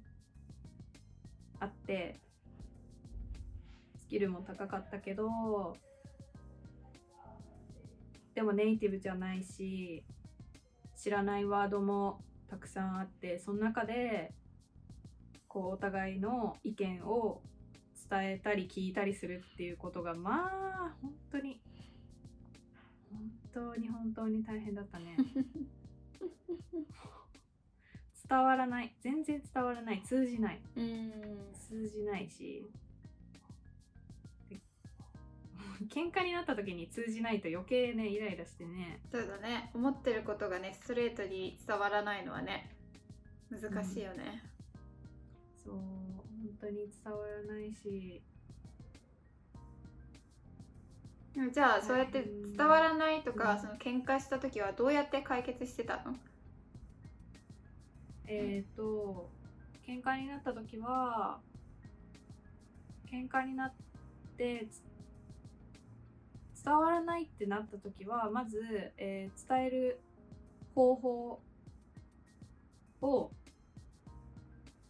[1.58, 2.14] あって
[3.96, 5.76] スキルも高かったけど
[8.36, 10.04] でもネイティブじゃないし
[10.96, 14.32] 知らないワードもたくさんあってその中で
[15.48, 17.42] こうお互いの意見を
[18.10, 21.60] 伝えたり聞いたりするっていうことがまあ本当に
[23.10, 25.16] 本当に本当に大変だったね。
[28.28, 28.94] 伝わらない。
[29.00, 30.02] 全然伝わらない。
[30.02, 30.60] 通じない。
[30.76, 31.12] うん。
[31.54, 32.70] 通じないし。
[34.50, 34.60] で
[35.86, 39.00] 喧嘩になった時に通じないと余計ねイライラしてね。
[39.10, 39.70] そうだね。
[39.74, 42.74] 思ってることがねストレートに伝わらないのはね
[43.50, 44.42] 難しいよね、
[45.64, 45.74] そう。
[45.74, 46.27] 本
[46.60, 48.22] 当に伝わらないし。
[51.52, 52.24] じゃあそうやって
[52.56, 53.60] 伝わらないとか、うん。
[53.60, 56.16] その喧嘩した時はどうやって解決してたの？
[58.26, 59.30] えっ、と
[59.86, 61.38] 喧嘩になった時は
[63.10, 63.72] 喧嘩になっ
[64.36, 64.82] てつ
[66.64, 68.60] 伝わらないってなった時はまず、
[68.98, 70.00] えー伝える
[70.74, 71.40] 方法
[73.00, 73.30] を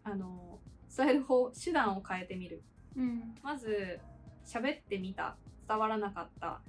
[0.02, 0.57] あの
[0.98, 2.62] 伝える方手段を変えてみる。
[2.96, 3.34] うん。
[3.44, 4.00] まず
[4.44, 5.36] 喋ってみた。
[5.68, 6.60] 伝わらなかった、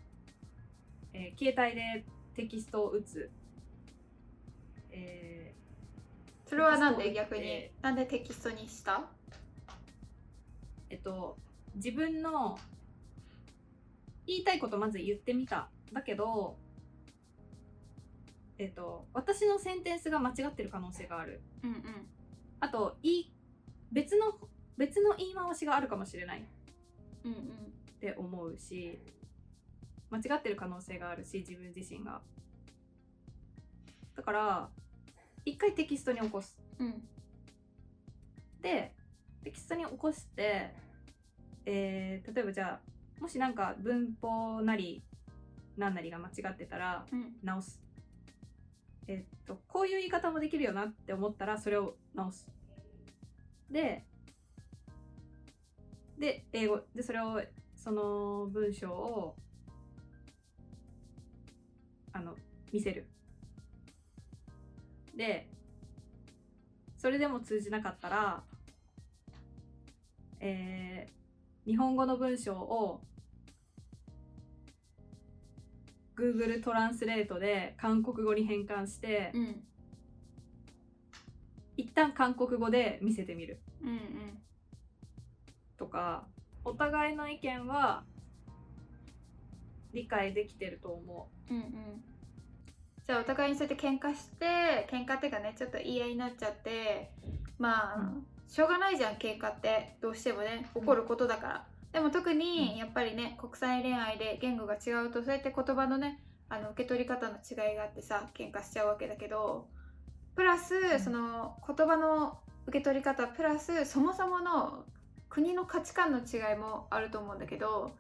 [1.14, 2.04] えー携帯で
[2.36, 3.32] テキストを打つ、
[4.92, 5.54] え
[6.46, 7.72] それはなんで逆に？
[7.82, 8.92] なんでテキストにした？
[8.92, 9.02] ー
[10.90, 11.38] えっと
[11.76, 12.60] 自分の
[14.28, 15.70] 言いたいことまず言ってみた。
[15.94, 16.58] だけど
[18.58, 21.42] えっと私のセンテンスが間違ってる可能性がある。
[21.64, 22.08] うんうん。
[22.60, 23.32] あといい
[23.92, 24.38] 別の
[24.78, 26.44] 別の言い回しがあるかもしれない。
[27.26, 27.40] うんうん。
[27.40, 27.42] っ
[28.00, 28.98] て思うし
[30.10, 32.22] 間違ってる可能性があるし自分自身が。
[34.16, 34.70] だから
[35.46, 36.58] 一回テキストに起こす。
[36.80, 37.08] うん。
[38.62, 38.94] で
[39.44, 40.74] テキストに起こして、
[41.66, 42.80] えー例えばじゃ
[43.18, 45.02] あもしなんか文法なり
[45.78, 47.36] 何なりが間違ってたらうん。
[47.44, 47.82] 直す。
[49.08, 52.48] えっとこういう言い方もできるよなって思ったらそれを直す
[53.72, 54.06] で
[56.18, 57.42] で英語でそれを
[57.76, 59.36] その文章を
[62.12, 62.36] あの
[62.72, 63.08] 見せる。
[65.16, 65.48] で
[66.98, 68.44] それでも通じなかったら
[70.40, 71.20] えー
[71.70, 73.00] 日本語の文章を
[76.18, 79.64] Google トランスレートで韓国語に変換して、うん。
[81.80, 83.62] 一旦韓国語で見せてみる。
[83.82, 83.98] うんうん。
[85.78, 86.28] とか
[86.66, 88.04] お互いの意見は
[89.94, 91.54] 理解できてると思う。
[91.54, 92.04] んうん。
[93.08, 97.12] じゃあお互いにそうやって喧嘩して喧嘩っていうかねちょっと言い合いになっちゃって
[97.58, 98.26] まあ、うん。
[98.50, 99.96] しょうがないじゃん喧嘩って。
[100.02, 102.40] どうしてもね起こることだから、でも特うん。
[102.40, 109.68] にやっぱりね国際恋愛で言語が違うとそうやって言葉のねあの受け取り方の違いがあってさ喧嘩しちゃうわけだけど
[110.40, 111.00] プラス、ん。
[111.02, 114.86] その言葉の受け取り方プラスそもそもの
[115.28, 117.92] 国の価値観の違いもあると思うんだけど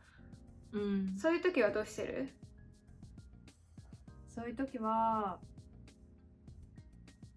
[0.72, 2.30] う、うん、そういう時はどうしてる？
[4.34, 5.38] そういう時は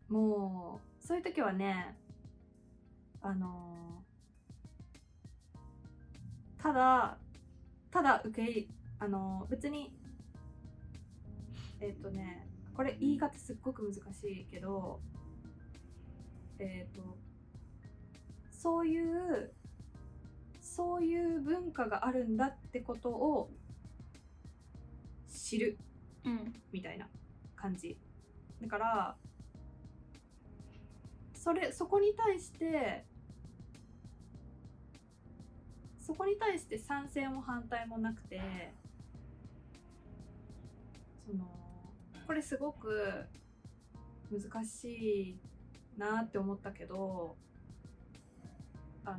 [0.09, 1.97] もうそういう時はね
[3.23, 4.05] あの
[6.63, 7.17] ただ
[7.91, 8.67] ただ受け入れ
[9.01, 9.93] あの別に
[11.81, 15.01] えっ、とねこれ言い方すっごく難しいけど
[16.59, 17.19] えっ、と
[18.51, 19.53] そういう
[20.61, 23.51] そういう文化があるんだってことを
[25.29, 25.79] 知る
[26.25, 27.09] うんみたいな
[27.57, 27.99] 感じ。
[28.61, 29.17] だから
[31.35, 33.05] それそこに対して
[35.99, 38.41] そこに対して賛成も反対もなくて
[41.27, 41.62] その
[42.33, 43.27] これすごく
[44.31, 45.39] 難しい
[45.99, 47.37] なって思ったけど
[49.05, 49.19] あの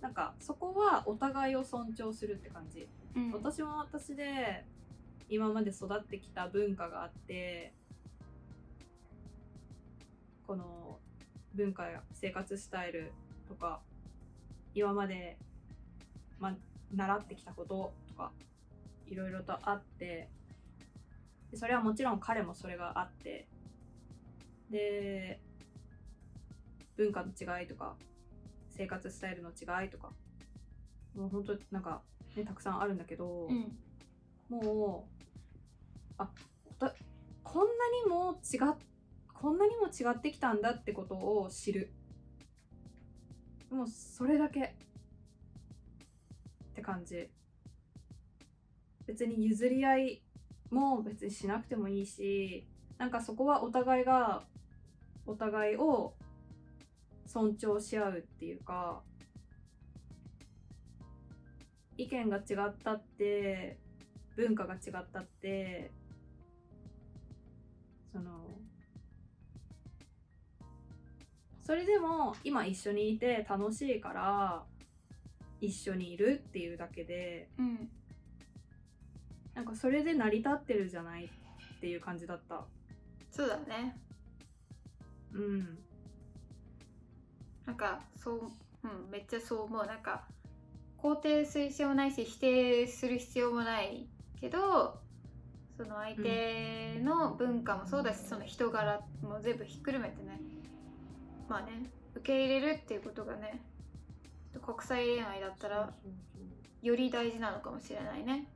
[0.00, 2.88] なんかそこはお互いを尊重するって感じ。
[3.14, 3.30] うん。
[3.30, 4.64] 私も私で
[5.28, 7.72] 今まで育ってきた文化があって
[10.44, 10.98] この
[11.54, 13.12] 文化や生活スタイル
[13.46, 13.80] とか
[14.74, 15.38] 今まで、
[16.40, 16.56] ま、
[16.92, 18.32] 習ってきたこととか
[19.06, 20.28] いろいろとあって
[21.50, 23.48] でそれはもちろん彼もそれがあって
[24.70, 25.40] で
[26.96, 27.96] 文化の違いとか
[28.70, 30.12] 生活スタイルの違いとか
[31.14, 32.02] もう本当なんか、
[32.36, 33.76] ね、たくさんあるんだけど、うん。
[34.48, 36.30] もうあ
[36.78, 36.94] だ
[37.42, 37.70] こんな
[38.04, 38.76] にも違っ
[39.34, 41.92] こんなにも違ってきたんだってことを知る。
[43.70, 44.62] もうそれだけ。
[44.62, 44.72] っ
[46.74, 47.28] て感じ。
[49.06, 50.22] 別に譲り合い
[50.70, 52.66] も別にしなくてもいいし
[52.98, 54.42] なんかそこはお互いが
[55.26, 56.14] お互いを
[57.26, 59.02] 尊重し合うっていうか
[61.96, 63.78] 意見が違ったって
[64.36, 65.90] 文化が違ったって
[68.12, 68.30] その
[71.60, 74.62] それでも今一緒にいて楽しいから
[75.60, 77.48] 一緒にいるっていうだけで
[79.58, 82.64] なんかそれで成り立ってるじゃないっていう感じだった。
[83.28, 83.98] そうだね。
[85.34, 85.78] うん。
[87.66, 88.40] なんかそう、
[88.84, 89.84] うん、めっちゃそう思う。
[89.84, 90.28] なんか
[91.02, 94.06] 肯定する必要もないし否定する必要もない
[94.40, 95.00] けど
[95.76, 100.40] その相手の文化もそうだし、その人柄も全部ひっくるめてね。
[101.48, 103.60] まあね受け入れるっていうことがね
[104.64, 105.92] 国際恋愛だったら
[106.80, 108.46] より大事なのかもしれないね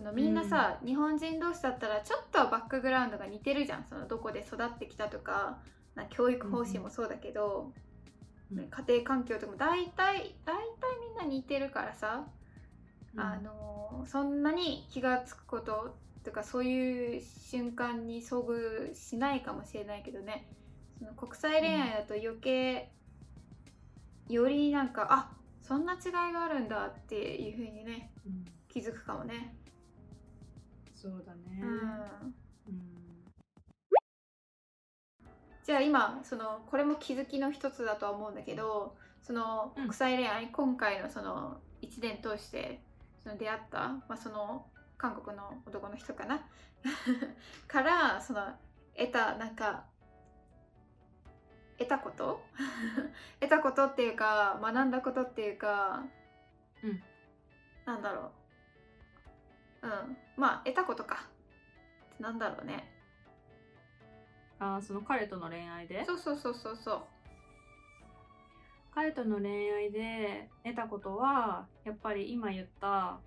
[0.00, 3.84] そのみんなさ、日本人同士だったらちょっとはバックグラウンドが似てるじゃん。
[3.84, 5.58] そのどこで育ってきたとか
[5.94, 7.72] な教育方針もそうだけど、
[8.50, 10.64] うんね家庭環境とかも大体大体
[11.06, 12.24] みんな似てるからさ、
[13.14, 13.20] うん。
[13.20, 20.48] あのそんなに気が付くこととかそういう瞬間に遭遇しないかもしれないけどね。
[20.98, 22.90] その国際恋愛だと余計、
[24.30, 28.44] よりなんかあそんな違いがあるんだっていう風にねうん。
[28.70, 29.59] 気づくかもね。
[31.00, 31.60] そうだね。
[31.62, 31.68] うん。
[31.68, 32.90] うん。
[35.64, 39.82] じゃあ今そのこれも気づきの一つだとは思うんだけどそのうん。
[39.84, 42.82] 国際恋愛、今回のその1年通して
[43.22, 44.66] その出会った、まあ、その
[44.98, 46.46] 韓国の男の人かな？
[47.66, 48.46] からその
[48.94, 49.84] 得たなんか
[51.78, 52.44] 得たこと？
[53.40, 56.04] 得たことっていうか学んだことっていうか、
[56.84, 57.02] うん。
[57.86, 58.39] なんだろう？
[59.82, 60.16] うん。
[60.36, 61.26] まあ得たことか。
[62.18, 62.92] なんだろうね。
[64.58, 66.04] あーその彼との恋愛で？
[66.04, 67.02] そうそうそうそうそう。
[68.94, 73.20] 彼との恋愛で得たことはやっぱり今言った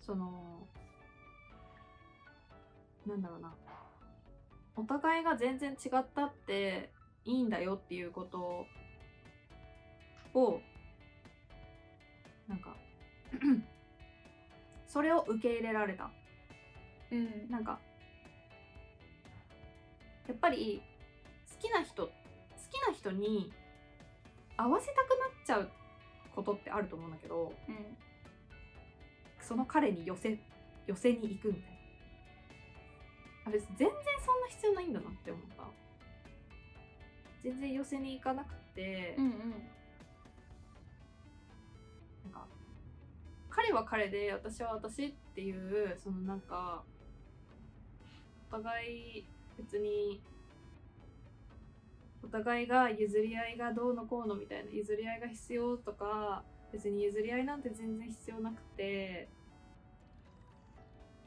[0.00, 0.66] その
[3.06, 3.54] なんだろうな。
[4.76, 6.90] お互いが全然違ったって
[7.24, 8.66] いいんだよっていうこと
[10.32, 10.60] を
[12.48, 12.74] なんか
[14.92, 16.10] それを受け入れられた。
[17.12, 17.48] うん。
[17.48, 17.78] なんか
[20.26, 20.82] やっぱり
[21.60, 22.12] 好きな人好
[22.70, 23.52] きな人に
[24.56, 25.06] 合わせたくなっ
[25.46, 25.70] ちゃう
[26.34, 27.76] ことってあると思うんだけどうん。
[29.40, 30.36] その彼に寄せ
[30.86, 31.68] 寄せに行くみたいな。
[33.46, 35.64] あ別に全然そんな必要ないんだなって思った。
[37.44, 39.54] 全然寄せに行かなくて、うんうん
[43.62, 46.82] 彼は彼で私は私っていうそのなんか
[48.50, 49.26] お互い
[49.58, 50.22] 別に
[52.22, 56.42] お互いが譲り合いがどうのこうのみたいな譲り合いが必要とか
[56.72, 59.28] 別に譲り合いなんて全然必要なくて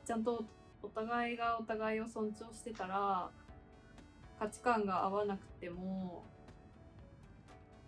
[0.04, 0.44] ちゃんと
[0.82, 3.30] お互いがお互いを尊重してたら
[4.40, 6.24] 価値観が合わなくても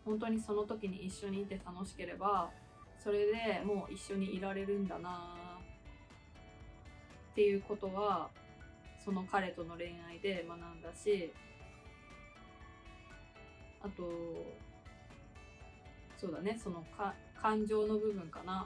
[0.05, 2.51] 本当にその時に一緒にいて楽しければ
[3.05, 5.35] それでもう一緒にいられるんだな
[7.31, 8.31] っていうことは
[8.97, 11.31] その彼との恋愛で学んだし
[13.83, 14.01] あと
[16.17, 18.65] そうだねそのか感情の部分かな。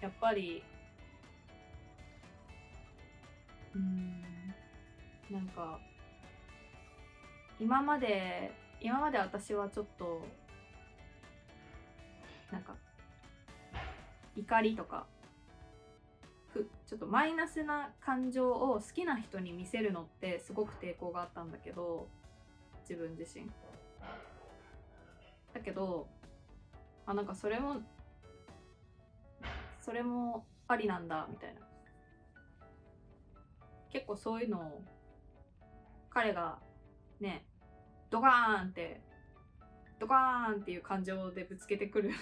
[0.00, 0.64] やっぱり
[3.76, 4.24] うん
[5.30, 5.78] なんか
[7.60, 8.50] 今まで
[8.80, 10.26] 今まで私はちょっと
[12.52, 12.74] なんか
[14.36, 15.06] 怒りとか
[16.86, 22.08] ちょっとマイナスな感情を好きな人に見せるのってすごく抵抗があったんだけど
[22.88, 23.50] 自分自身。
[25.52, 26.08] だけど
[27.06, 27.82] あなんかそれも
[29.80, 31.60] それもありなんだみたいな。
[33.90, 34.84] 結構そういうのを
[36.10, 36.58] 彼が
[37.20, 37.44] ね
[38.10, 39.00] ドカーンって
[39.98, 42.12] ドカーンっていう感情でぶつけてくる。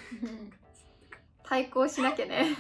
[1.45, 2.57] 対抗しなきゃね。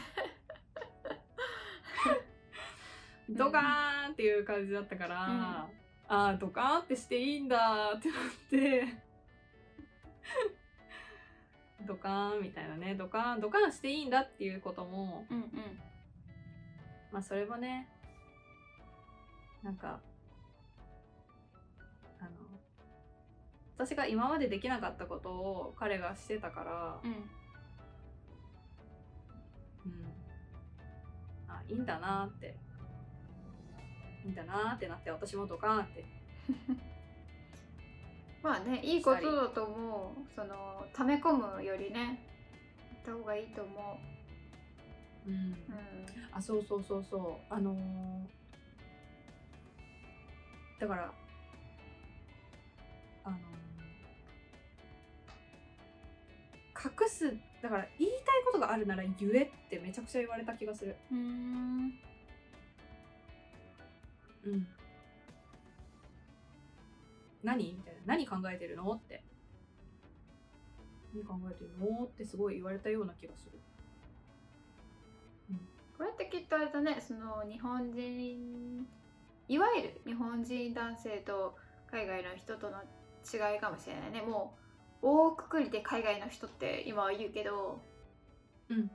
[3.28, 5.68] ドカーンっていう感じだったから、
[6.08, 8.18] ああドカーンってしていいんだってなっ
[8.50, 8.84] て。
[11.86, 12.94] ドカーンみたいなね。
[12.94, 15.46] ドカーンドカーンしていいんだっていうこともうんうん。
[17.12, 17.88] まあそれもね
[19.62, 20.00] なんか
[23.78, 27.10] 私が今までできなかったことを彼がしてたから、うん。
[27.10, 27.14] う
[29.94, 30.12] ん、
[31.46, 32.56] あいいんだなって。
[34.24, 36.04] いいんだなってなって私もドカーンって。
[38.42, 40.32] まあねいいことだと思う。
[40.34, 42.24] その溜め込むよりね
[42.92, 44.00] やった方がいいと思
[45.26, 45.30] う。
[45.30, 45.34] ん。
[45.34, 45.56] う、うん、
[46.32, 47.54] あそうそうそうそう。
[47.54, 48.26] あのー
[50.78, 51.12] だから
[53.24, 53.65] あのー
[56.84, 60.96] 隠すだから言いたいことがあるなら言えってめちゃくちゃ言われた気がする。
[61.10, 61.18] うん。
[64.44, 64.68] うん。
[67.42, 67.72] 何？
[67.72, 68.00] みたいな。
[68.06, 68.92] 何考えてるの？
[68.92, 69.22] って。
[71.14, 72.04] 何考えてるの？
[72.04, 73.58] ってすごい言われたような気がする。
[75.96, 76.98] これってきっとあれだね。
[77.00, 78.86] その日本人
[79.48, 81.56] いわゆる日本人男性と
[81.90, 82.82] 海外の人との
[83.24, 84.20] 違いかもしれないね。
[84.20, 84.65] もう
[85.02, 87.80] 大くくりで海外の人って今は言うけど、
[88.68, 88.90] うん。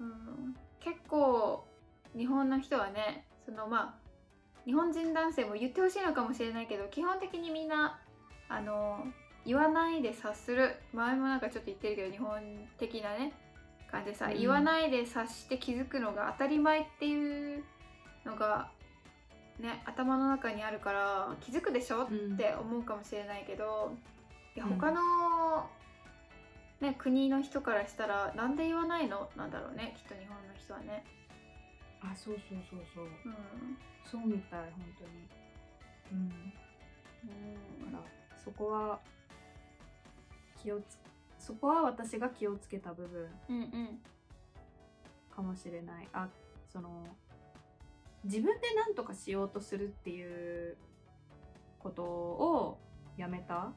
[0.00, 1.66] うん結構
[2.16, 4.08] 日本の人はねそのまあ
[4.64, 7.98] 日本人男性も言ってほしいのかもしれないけど基本的にみんな
[8.48, 9.04] あの
[9.44, 10.76] 言わないで察する。
[10.92, 12.40] 前もなんかちょっと言ってるけど日本
[12.78, 13.32] 的なね
[13.90, 14.38] 感じでさ、うん。
[14.38, 17.64] 言わないで察して気づくのが当たり前っていう
[18.24, 18.70] のが
[19.58, 22.36] ね頭の中にあるから気づくでしょっうん。
[22.36, 23.94] て思うかもしれないけど、
[24.58, 25.68] い他の、
[26.80, 29.30] ね、国の人からしたらなんで言わないの？
[29.36, 31.04] なんだろうねきっと日本の人はね。
[32.00, 33.04] あそうそうそうそう。
[33.04, 33.12] うん。
[34.04, 35.10] そうみたい本当に。
[36.12, 36.52] うん。
[37.84, 37.92] うん。
[37.92, 39.00] だからそこは
[40.62, 40.98] 気をつ
[41.38, 44.00] そこは私が気をつけた部分うんうん。
[45.34, 46.08] かもしれない。
[46.12, 46.28] あ
[46.68, 47.04] その
[48.24, 50.76] 自分で何とかしようとするっていう
[51.78, 52.78] ことを
[53.16, 53.72] やめた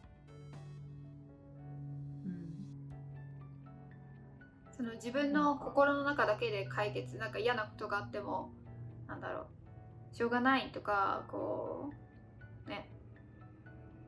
[4.81, 8.51] その自分の心の中だけで解決なんか嫌なことがあっても
[9.07, 9.41] なんだろ
[10.11, 11.91] うしょうがないとかこ
[12.65, 12.89] うね。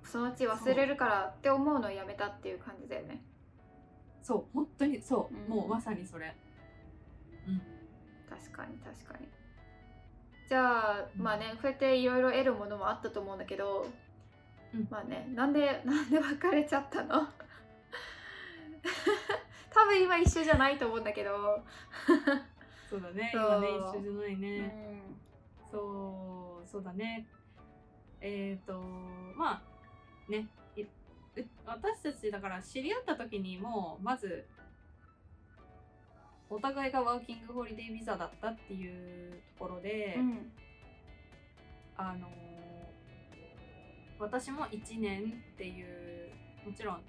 [0.03, 3.23] そのうち忘れるからって思うのをやめたっていう感じだよね。
[4.23, 4.45] そう。
[4.53, 5.55] 本当にそう、うん。
[5.57, 6.35] もうまさにそれ。
[7.47, 7.61] うん。
[8.27, 9.27] 確かに確かに。
[10.49, 11.23] じゃあうん。
[11.23, 13.85] まあねこうやっていろいろ得るものもあったと思うんだけど、
[14.73, 14.87] うん。
[14.89, 17.27] まあねなんでなんで別れちゃったの？
[19.73, 21.63] 多分今一緒じゃないと思うんだけど、
[22.89, 23.31] そうだね。
[23.33, 24.41] 今ね一緒じゃないうん。
[24.41, 25.01] ね、
[25.71, 27.25] そうそうだね。
[28.21, 28.81] えっ、ー、と
[29.35, 29.61] ま
[30.27, 30.47] あね。
[31.65, 34.45] 私たちだから知り合った時にもうまず
[36.47, 40.51] お互いがワーキングホリデービザだったっていうところで、うん。
[41.97, 42.27] あの
[44.19, 46.31] 私も1年っていう
[46.65, 47.01] もちろんも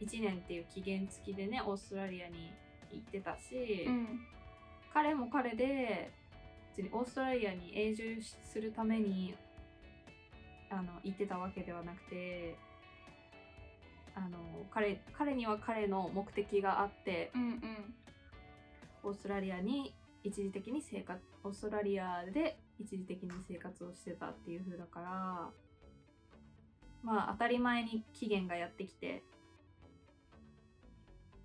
[0.00, 2.52] 1年っていう期限付きでねオーストラリアに
[2.92, 4.20] 行ってたし、うん。
[4.92, 6.10] 彼も彼で
[6.76, 9.34] 別にオーストラリアに永住するために
[10.70, 12.56] あの行ってたわけではなくて
[14.14, 14.38] あの
[14.70, 17.94] 彼彼には彼の目的があってうんうん。
[19.04, 19.94] オーストラリアに
[20.24, 25.50] 一時的に生活オーストラリアで一時的に生活をしてたっていう風だから
[27.02, 29.22] まあ当たり前に期限がやってきて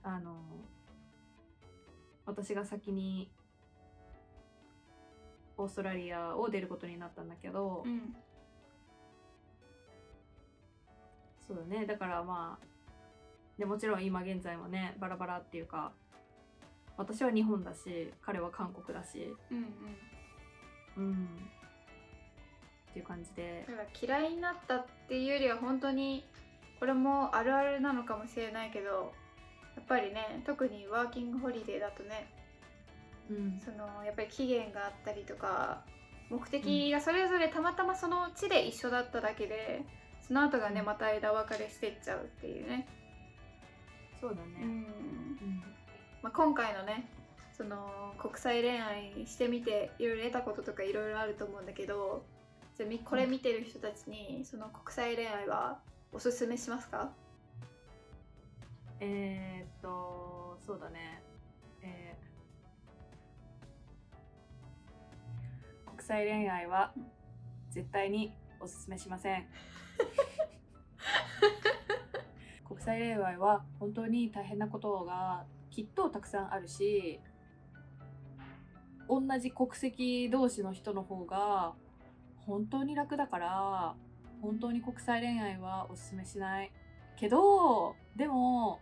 [0.03, 0.35] あの
[2.25, 3.29] 私が先に
[5.57, 8.15] オーストラリアを出ることになったんだけど、うん
[11.45, 11.85] そうだね。
[11.85, 12.65] だからまあ
[13.59, 15.91] でもちろん今現在もねバラバラっていうか
[16.97, 19.57] 私は日本だし彼は韓国だしうん
[20.97, 21.05] うん。
[21.05, 21.27] うん。
[22.91, 23.65] っていう感じで。
[23.67, 26.23] だから嫌いになったっていうよりは本当に
[26.79, 29.13] これもあるあるなのかもしれないけど
[29.75, 32.27] やっぱりね特にワーキングホリデーだとね
[33.29, 33.61] うん。
[33.63, 35.83] そのやっぱり期限があったりとか
[36.29, 39.85] 目的がそれぞれたまたまその地で一緒だっただけで
[40.27, 40.85] その後がねうん。
[40.85, 42.87] また枝分かれしてっちゃうっていうね、
[44.21, 44.41] そうだね。
[44.61, 44.69] うん。
[44.69, 45.63] うん。
[46.21, 47.05] まあ、今回のね
[47.55, 52.25] その国際恋愛してみていろいろ得たこととかいろいろあると思うんだけど
[52.77, 55.79] じゃこれ見てる人たちにその国際恋愛は
[56.11, 57.11] おすすめしますか？
[59.05, 61.21] えー、っとそうだね。
[61.81, 62.23] えー
[65.85, 66.91] 国際恋愛は
[67.69, 69.45] 絶対におすすめしません。
[72.65, 77.21] 国際恋愛は本当に大変なことがきっとたくさんあるし
[79.07, 81.73] 同じ国籍同士の人の方が
[82.45, 83.95] 本当に楽だから
[84.41, 86.71] 本当に国際恋愛はおすすめしない。
[87.15, 88.81] けどでも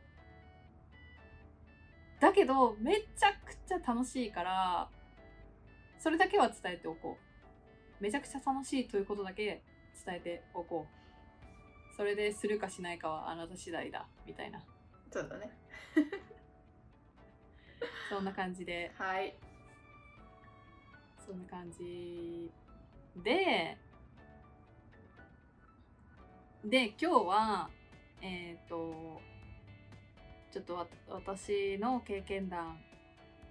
[2.21, 4.87] だけどめちゃくちゃ楽しいから
[5.97, 7.17] それだけは伝えておこ
[7.99, 8.03] う。
[8.03, 9.61] めちゃくちゃ楽しいということだけ
[10.05, 11.95] 伝えておこう。
[11.95, 14.07] それでするかしないかはあなた次第だ。
[14.25, 14.63] みたいな。
[15.11, 15.51] そうだね。
[18.09, 18.91] そんな感じで。
[18.97, 19.35] はい。
[21.23, 22.51] そんな感じ
[23.17, 23.77] で。
[26.65, 27.69] で今日は
[28.21, 29.21] えっ、と
[30.51, 32.77] ちょっとわ私の経験談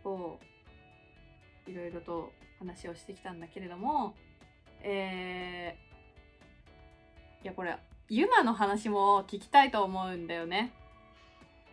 [0.05, 0.39] を
[1.67, 4.15] いろいろと話をしてきたんだけれども
[4.83, 5.91] えー
[7.43, 7.77] いやこれ
[8.11, 10.73] ユマの話も聞きたいと思うんだよね。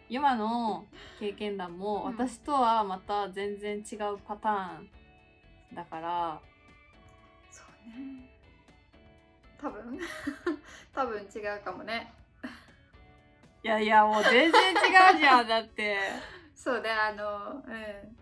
[0.07, 0.85] ユマの
[1.19, 2.13] 経験談もうん。
[2.13, 6.39] 私とはまた全然違うパターンだから。
[7.49, 8.29] そうね。
[9.59, 9.99] 多分。
[10.93, 12.13] 多分違うかもね
[13.63, 15.97] いやいやもう全然違うじゃんだって。
[16.55, 18.17] そうねあのうん。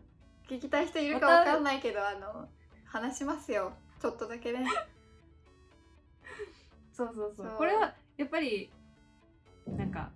[0.48, 2.48] 聞きたい人いるかわかんないけどあの
[2.86, 3.74] 話しますよ。
[4.00, 4.66] ちょっとだけね。
[6.94, 7.34] そうそう。
[7.36, 7.58] そう。
[7.58, 8.72] これはやっぱり
[9.66, 10.12] なんか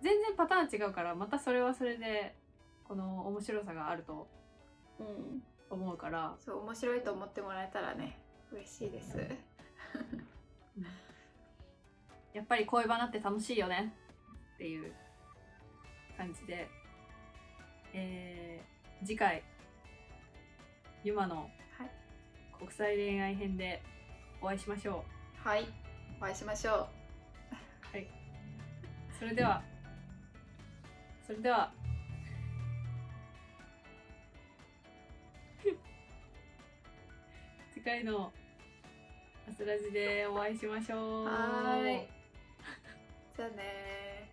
[0.00, 2.36] 全然パターン違うからまたそれはそれで
[2.84, 4.28] この面白さがあると
[4.98, 5.42] うん。
[5.70, 8.18] 思うから、そう面白いと思ってもらえたらね
[8.50, 9.18] 嬉しいです。
[9.18, 11.07] うん
[12.34, 13.92] やっぱり恋バナって楽しいよね。
[14.54, 14.92] っていう
[16.16, 16.68] 感じで、
[17.92, 18.68] えー
[19.06, 19.44] 次回
[21.04, 21.48] ユマの
[21.78, 21.90] はい。
[22.58, 23.80] 国際恋愛編で
[24.42, 25.04] お会いしましょ
[25.44, 25.64] はい。
[26.20, 26.88] お会いしましょう。
[29.18, 29.62] それでは
[31.26, 31.72] それでは。
[37.74, 38.32] 次回の
[39.48, 41.26] アスラジでお会いしましょう。
[41.26, 42.08] うはーい
[43.38, 44.28] じゃあね。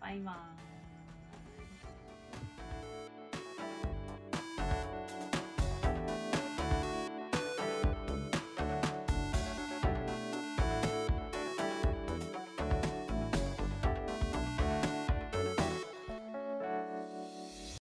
[0.00, 0.71] バイバーイ。